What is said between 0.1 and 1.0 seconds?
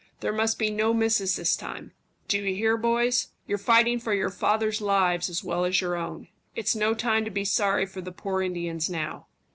There must be no